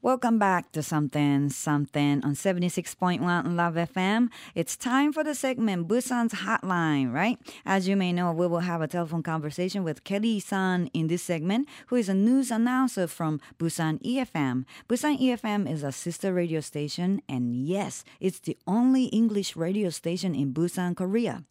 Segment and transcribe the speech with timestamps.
[0.00, 3.18] Welcome back to Something Something on 76.1
[3.56, 4.28] Love FM.
[4.54, 7.36] It's time for the segment Busan's Hotline, right?
[7.66, 11.24] As you may know, we will have a telephone conversation with Kelly San in this
[11.24, 14.66] segment, who is a news announcer from Busan EFM.
[14.88, 20.32] Busan EFM is a sister radio station, and yes, it's the only English radio station
[20.32, 21.42] in Busan, Korea.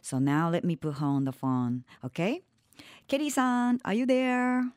[0.00, 2.42] So now let me put her on the phone, okay?
[3.06, 4.72] Kelly San, are you there?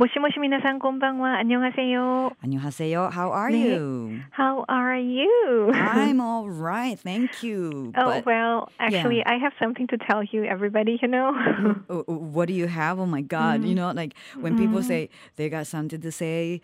[0.00, 2.30] 모시모시 미나상 안녕하세요.
[2.42, 3.10] 안녕하세요.
[3.12, 3.76] How are 네.
[3.76, 4.20] you?
[4.32, 5.72] How are you?
[5.74, 6.98] I'm all right.
[6.98, 7.92] Thank you.
[7.98, 9.28] Oh, but, well, actually yeah.
[9.28, 11.36] I have something to tell you everybody, you know.
[11.90, 12.98] Oh, oh, what do you have?
[12.98, 13.60] Oh my god.
[13.60, 13.68] Mm.
[13.68, 14.58] You know, like when mm.
[14.58, 14.88] people mm-hmm.
[14.88, 16.62] say they got something to say,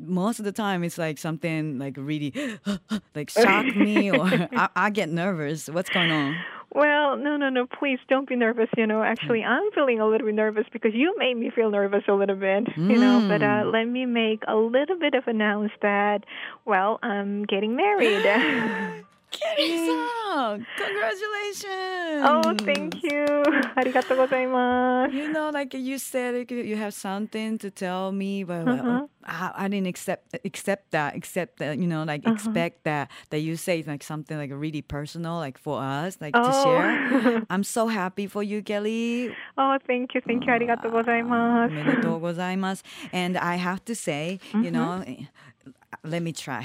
[0.00, 2.34] most of the time it's like something like really
[3.14, 5.68] like shock me or I, I get nervous.
[5.68, 6.34] What's going on?
[6.72, 9.02] Well, no, no, no, please don't be nervous, you know.
[9.02, 12.36] Actually, I'm feeling a little bit nervous because you made me feel nervous a little
[12.36, 13.26] bit, you know.
[13.28, 16.24] But uh, let me make a little bit of announce that,
[16.64, 19.04] well, I'm getting married.
[19.49, 22.23] Kelly-san, congratulations!
[22.23, 23.25] oh, thank you.
[23.75, 25.15] ありがとうございます。
[25.15, 29.07] You know, like you said, like, you have something to tell me, but well, Uh-huh.
[29.25, 32.33] I, I didn't accept accept that, accept that, you know, like Uh-huh.
[32.33, 36.41] expect that that you say like something like really personal, like for us, like to
[36.41, 36.63] Oh.
[36.63, 37.45] share.
[37.49, 39.29] I'm so happy for you, Kelly.
[39.57, 40.53] Oh, thank you, thank you.
[40.53, 42.83] ありがとうございま おめでとうございます.
[43.13, 46.09] And I have to say, you know, Mm-hmm.
[46.09, 46.61] let me try.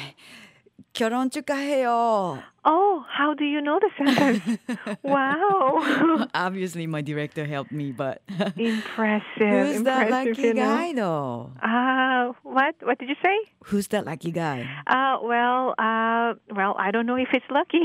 [0.93, 2.43] 결혼 축하해요.
[2.68, 4.60] Oh, how do you know the sentence?
[5.04, 6.26] wow.
[6.34, 8.22] Obviously, my director helped me, but
[8.58, 9.22] impressive.
[9.38, 10.66] who's that impressive, lucky you know.
[10.66, 11.52] guy, though?
[11.62, 12.76] Uh, what?
[12.82, 13.38] What did you say?
[13.66, 14.68] Who's that lucky guy?
[14.88, 17.84] Uh, well, uh, well, I don't know if it's lucky,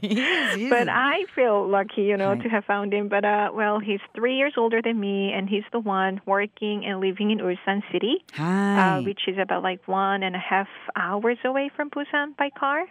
[0.00, 0.70] he is, he is.
[0.70, 2.42] but I feel lucky, you know, Right.
[2.42, 3.08] to have found him.
[3.08, 7.00] But uh, well, he's three years older than me, and he's the one working and
[7.00, 11.70] living in Ulsan City, uh, which is about like one and a half hours away
[11.74, 12.84] from Busan by car.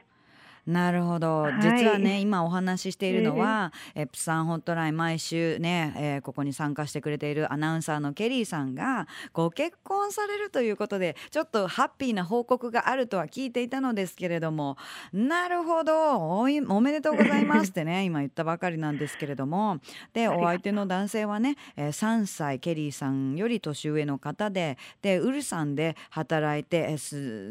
[0.67, 1.53] なるほど、はい。
[1.61, 14.77] 実はね今お話ししているのは、えプサンホットライン毎週ね、えーここに参加してくれているアナウンサーのケリーさんがご結婚されるということでちょっとハッピーな報告があるとは聞いていたのですけれども
[15.13, 16.37] なるほど。
[16.39, 19.79] おいおめでとうございますってね 今言ったばかりなんですけれども。
[20.13, 26.97] でお相手の男性はね、えー3歳ケリーさんより年上の方ででウルサンで働いてえ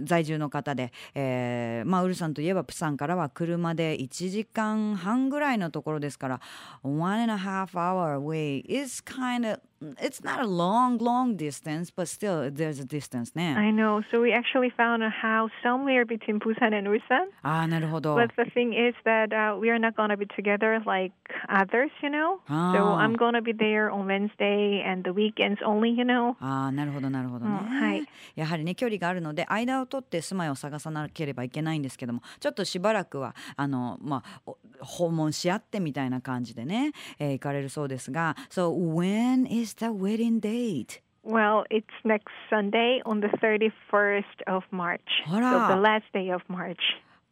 [0.04, 6.40] 在住の方で、えーまあ、ウルサンといえばプサンからは車で1時間半ぐらいのところですから
[6.82, 9.60] one and a half hour away is kind of
[10.00, 14.02] it's not a long long distance but still there's a distance ね I know.
[14.10, 17.28] So we actually found a house somewhere between Busan and Ulsan.
[17.42, 21.12] ああなるほど But the thing is that uh, we are not to be together like
[21.48, 22.40] others, you know.
[22.46, 22.98] So Ah.
[22.98, 26.36] I'm to be there on Wednesday and the weekends only, you know.
[26.40, 41.00] ああなるほどなるほどね、うんはいやはりね距離があるので間を取って住まいを探さなければいけないんですけどもちょっとしばらくはあの、まあ、お訪問し合ってみたいな感じでね、えー行かれるそうですが So when is the wedding date?
[41.22, 45.08] Well, it's next Sunday on the 31st of March.
[45.26, 46.80] So the last day of March.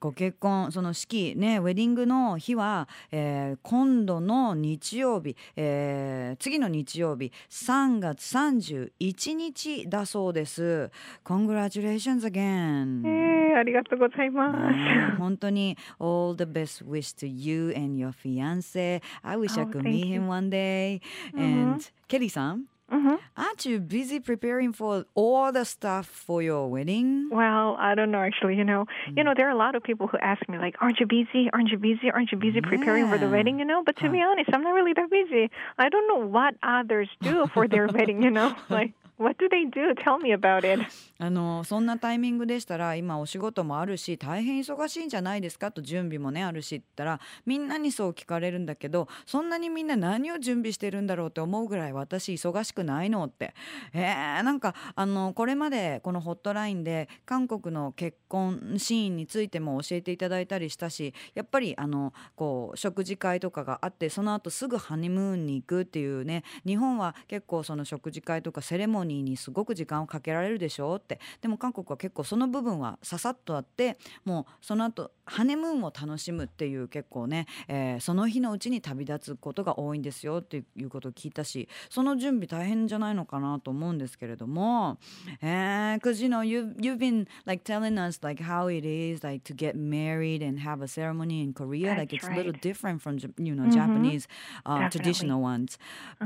[0.01, 10.91] ご結婚その式ねウェディングの日は、えー今度の日曜日、えー次の日曜日3月31日だそうです。
[11.25, 13.07] Congratulations again!
[13.07, 14.59] えー、ありがとうございます。
[14.77, 19.01] ね本当に all the best wish to you and your fiance.
[19.23, 21.01] I wish I Oh, could meet him one day.
[21.37, 23.19] And Kelly さん Mhm.
[23.37, 27.29] aren't you busy preparing for all the stuff for your wedding?
[27.31, 28.87] Well, I don't know actually, you know.
[29.17, 31.51] You know, there are a lot of people who ask me like, "Aren't you busy?
[31.53, 32.11] Aren't you busy?
[32.11, 34.75] Aren't you busy preparing for the wedding?" You know, but to be honest, I'm not
[34.75, 35.51] really that busy.
[35.79, 38.55] I don't know what others do for their wedding, you know?
[38.69, 39.95] Like what do they do?
[40.03, 40.81] Tell me about it.
[41.19, 53.55] あのそんなタイミングでしたら今お仕事もあるし大変忙しいんじゃないですかと準備もねあるしって言ったらみんなにそう聞かれるんだけどそんなにみんな何を準備してるんだろうって思うぐらい私忙しくないのって
[53.93, 84.99] えー、なんかあのこれまでこのホットラインで韓国の結婚シーンについても教えていただいたりしたしやっぱりあのこう食事会とかがあってその後すぐハニムーンに行くっていうね日本は結構その食事会とかセレモニーにすごく時間をかけられるでしょうってでも韓国は結構その部分はささっとあってもうその後ハネムーンを楽しむっていう結構ね、えーその日のうちに旅立つことが多いんですよっていうことを聞いたしその準備大変じゃないのかなと思うんですけれども
[85.41, 89.55] えー cause you know you you've been like telling us like how it is like to
[89.55, 93.55] get married and have a ceremony in Korea like it's a little different from you
[93.55, 94.27] know Japanese
[94.67, 95.79] uh, traditional ones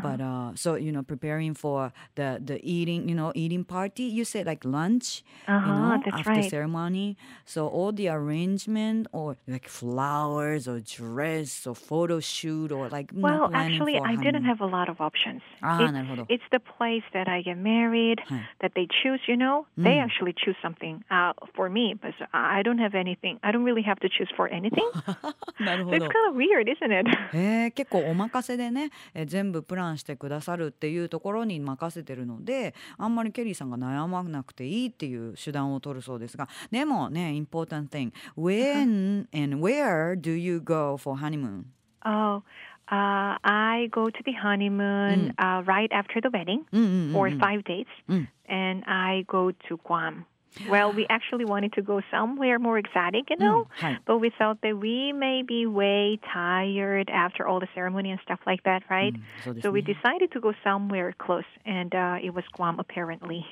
[0.03, 4.05] but uh so you know preparing for the the eating, you know, eating party.
[4.05, 6.51] You said like lunch, you Uh-huh, know, that's after right.
[6.51, 7.17] ceremony.
[7.47, 13.21] So all the arrangement or like flowers or dress or photo shoot or like you
[13.23, 15.41] know, Well, actually, I didn't have a lot of options.
[15.63, 16.23] ああ、なるほど。
[16.29, 19.65] It's the place that I get married, はい that they choose, you know.
[19.79, 23.39] They actually choose something uh, for me, but I don't have anything.
[23.43, 24.85] I don't really have to choose for anything.
[25.61, 26.07] なるほ It's ど。
[26.09, 27.09] kind of weird, isn't it?
[27.37, 32.58] へえ結構お任せでね、えー全部プランしてくださるっていうところに任せてるので
[32.97, 41.65] あんまりケリーさんが悩まなくていいっていう手段を取るそうですがでもね important thing when and where do you go for honeymoon?
[42.05, 42.43] Oh,
[42.91, 46.65] uh, I go to the honeymoon uh, right after the wedding
[47.13, 48.29] for five days, うん。
[48.49, 50.25] and I go to Guam.
[50.69, 54.31] Well, we actually wanted to go somewhere more exotic, you mm, know, mm, but we
[54.37, 58.83] thought that we may be way tired after all the ceremony and stuff like that,
[58.91, 59.15] right?
[59.15, 63.47] Mm, so, so we decided to go somewhere close, and uh, it was Guam apparently.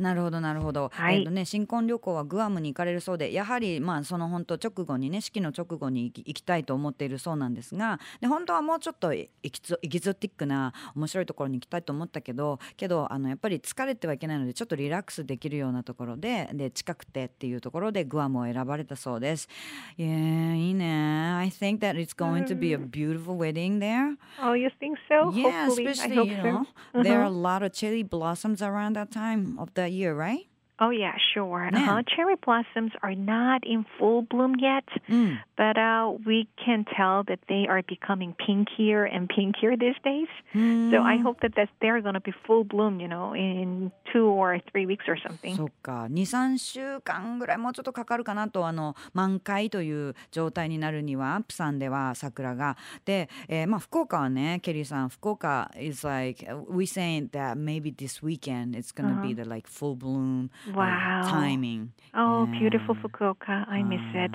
[0.00, 19.48] なるほどなるほど、はいえっとね新婚旅行はグアムに行かれるそうでやはりまあその本当直後にね式の直後に行き行きたいと思っているそうなんですがで本当はもうちょっとエキゾエキゾティックな面白いところに行きたいと思ったけどけどあのやっぱり疲れてはいけないのでちょっとリラックスできるようなところでで近くてっていうところでグアムを選ばれたそうです。
[19.96, 20.08] いや
[20.54, 21.32] いいね。
[21.34, 24.16] I think that it's going to be a beautiful wedding there.
[24.42, 25.30] Oh, you think so?
[25.32, 26.66] Yeah, especially you know
[27.02, 30.49] there are a lot of cherry blossoms around that time of the year, right?
[30.79, 31.69] Oh yeah, sure.
[31.71, 31.79] Yeah.
[31.79, 32.03] Uh-huh.
[32.03, 35.39] Cherry blossoms are not in full bloom yet, うん。
[35.55, 40.27] but uh, we can tell that they are becoming pinkier and pinkier these days.
[40.53, 43.89] うん So I hope that, that they're going to be full bloom, you know, in
[44.11, 45.55] two or three weeks or something.
[45.55, 59.95] そっか23週間ぐらいもうちょっとかかるかなとあの満開という状態になるにはプサンでは桜がで、えーまあ、福岡はねケリーさん福岡 is like we saying that maybe this weekend it's gonna be the like full
[59.95, 61.23] bloom uh, Wow.
[61.29, 62.59] timing Oh, Yeah.
[62.59, 63.65] beautiful Fukuoka.
[63.69, 64.31] I miss it.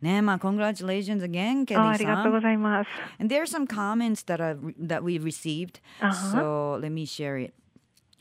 [0.00, 2.88] ねまあ congratulations again ケリああーさりがとうんございます。
[3.18, 5.80] And there are some comments that are that we received.
[6.00, 6.12] Uh-huh.
[6.32, 7.52] So let me share it.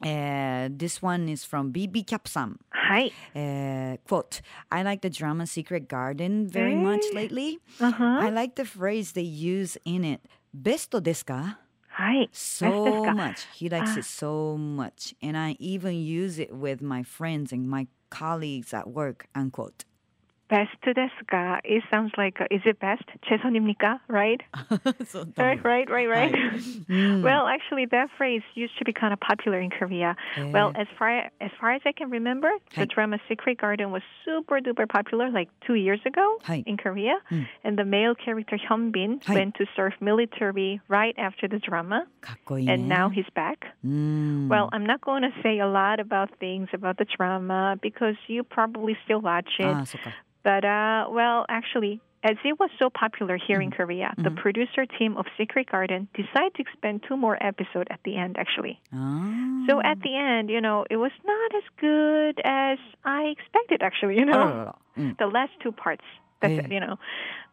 [0.02, 2.58] Uh, this one is from BB Capsam.
[2.72, 3.12] はい。
[3.36, 7.16] Uh, quote, I like the drama Secret Garden very much Eh?
[7.16, 7.60] lately.
[7.80, 8.20] Uh-huh.
[8.22, 10.22] I like the phrase they use in it.
[10.54, 10.88] ベス
[11.98, 12.04] トですか?
[12.04, 12.30] はい。
[12.34, 13.48] So か much.
[13.54, 14.00] He likes Ah.
[14.00, 15.16] it so much.
[15.22, 19.28] And I even use it with my friends and my colleagues at work.
[19.36, 19.86] Unquote.
[20.50, 23.04] best ですか It sounds like, uh, is it best?
[23.28, 24.02] 최선입니까?
[24.08, 24.42] Right?
[25.36, 26.34] Right, right, right, right.
[27.24, 30.17] well, actually, that phrase used to be kind of popular in Korea.
[30.37, 30.51] Yeah.
[30.51, 34.61] Well, as far as far as I can remember, the drama Secret Garden was super
[34.61, 37.47] duper popular like two years ago in Korea, mm.
[37.65, 42.07] and the male character Hyun Bin went to serve military right after the drama,
[42.51, 43.67] and now he's back.
[43.85, 44.49] Mm.
[44.49, 48.43] Well, I'm not going to say a lot about things about the drama because you
[48.45, 49.67] probably still watch it.
[49.67, 49.85] Ah,
[50.45, 53.65] but uh, well, actually, as it was so popular here mm-hmm.
[53.65, 54.23] in Korea, mm-hmm.
[54.23, 58.37] the producer team of Secret Garden decided to expand two more episodes at the end,
[58.39, 58.81] actually.
[58.93, 59.65] Oh.
[59.69, 60.03] So at ah.
[60.03, 64.73] the end, you know, it was not as good as I expected, actually, you know.
[64.73, 64.79] Oh.
[64.99, 65.17] Mm.
[65.17, 66.03] The last two parts.
[66.43, 66.61] That's yeah.
[66.63, 66.97] it, you know.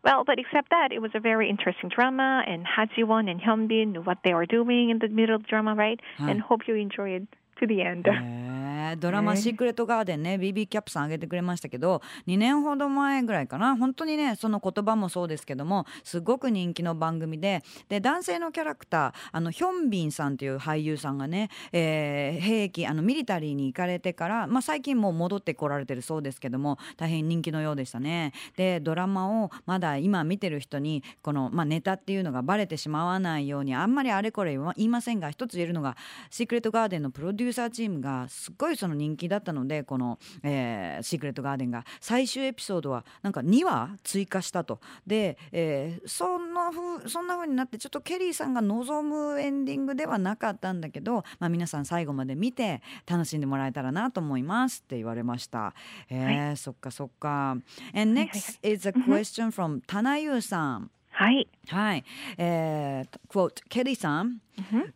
[0.04, 4.02] Well, but except that, it was a very interesting drama, and Hajiwon and Hyunbin knew
[4.02, 6.00] what they were doing in the middle of the drama, right?
[6.18, 6.26] Huh.
[6.30, 7.28] And hope you enjoy it
[7.60, 8.08] to the end.
[8.08, 8.22] Yeah.
[8.92, 28.34] えドラマ「シークレット・ガーデンね」BB キャップさん挙げてくれましたけど2年ほど前ぐらいかな本当にねその言葉もそうですけどもすごく人気の番組でで男性のキャラクターあのヒョンビンさんという俳優さんがね、えー兵役あのミリタリーに行かれてから、まあ、最近もう戻ってこられてるそうですけども大変人気のようでしたね。
[28.56, 35.98] でドラマをまだ今見てる人にこの、まあ、ネタっていうのがバレてしまわないようにあんまりあれこれ言いませんが一つ言えるのが
[36.30, 55.74] シークレットガーデンのプロデューサーチームがすっごいその人気だったのでこの、えーシークレットガーデンが最終エピソードはなんか2話追加したとで、えーそんなふうそんな風になってちょっとケリーさんが望むエンディングではなかったんだけど、まあ、皆さん最後まで見て楽しんでもらえたらなと思いますって言われました。
[56.10, 57.58] えーそっかそっか。
[57.94, 60.92] And はいはい next is a question from タナユーさん。
[61.15, 61.49] はい。
[61.69, 62.05] はい。
[62.39, 64.41] えー、quote ケリーさん。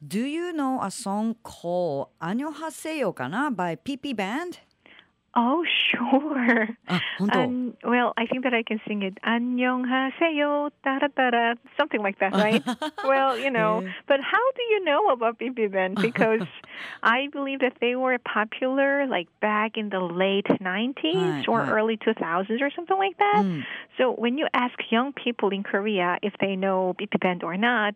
[0.07, 4.59] Do you know a song called アニョハセヨかな by PP Band?
[5.36, 6.70] Oh, sure.
[6.88, 9.18] Ah, 아, um, well, I think that I can sing it.
[9.24, 10.72] 안녕하세요,
[11.78, 12.64] something like that, right?
[13.04, 13.92] well, you know, yeah.
[14.08, 16.02] but how do you know about Bibimbap?
[16.02, 16.48] Because
[17.04, 21.70] I believe that they were popular like back in the late 90s right, or right.
[21.70, 23.44] early 2000s or something like that.
[23.46, 23.64] Mm.
[23.98, 27.96] So when you ask young people in Korea if they know Bibimbap or not,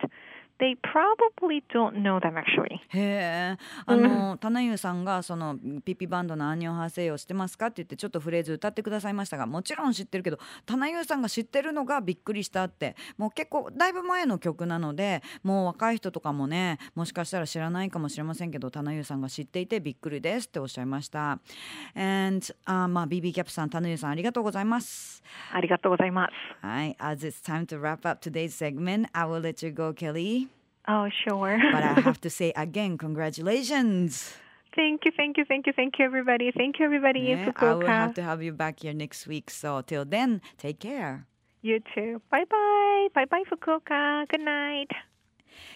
[0.60, 2.80] they probably don't know them actually.
[2.90, 21.40] へえあの、タナユーさんがそのピピバンドの「アンニョンハセヨ」知ってますかって言ってちょっとフレーズ歌ってくださいましたがもちろん知ってるけどタナユーさんが知ってるのがびっくりしたってもう結構だいぶ前の曲なのでもう若い人とかもねもしかしたら知らないかもしれませんけどタナユーさんが知っていてびっくりですっておっしゃいました。
[21.96, 25.24] And、uh, まあ BB キャップさんタナユーさんありがとうございます。
[25.52, 26.66] ありがとうございます。
[26.66, 30.53] はい、as it's time to wrap up today's segment, I will let you go, Kelly.
[30.88, 31.58] Oh, sure.
[31.72, 34.36] but I have to say again, congratulations.
[34.76, 36.52] Thank you, thank you, thank you, thank you, everybody.
[36.52, 37.64] Thank you, everybody in Fukuoka.
[37.64, 39.50] I will have to have you back here next week.
[39.52, 41.28] So till then, take care.
[41.62, 42.22] You too.
[42.32, 43.08] Bye bye.
[43.14, 44.28] Bye bye, Fukuoka.
[44.30, 44.92] Good night.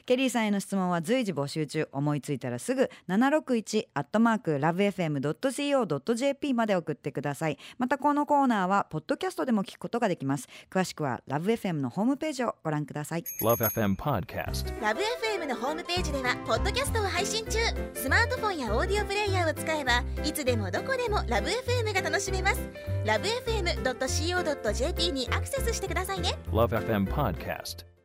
[0.06, 1.88] ケリーさんへの質問は随時募集中。
[1.92, 7.58] 思いついたらすぐ761アットマーク lovefm.co.jp まで送ってください。
[7.78, 10.48] またこのコーナーはポッドキャストでも聞くことができます。
[10.70, 13.24] 詳しくは LoveFM のホームページをご覧ください。
[13.42, 17.58] LoveFM Podcast LoveFM のホームページではポッドキャストを配信中。
[17.94, 22.60] スマートフォンやオーディオプレイヤーを使えばいつでもどこでも LoveFM が楽しめます。
[23.06, 26.38] LoveFM.co.jp にアクセスしてくださいね。
[26.52, 27.97] LoveFM Podcast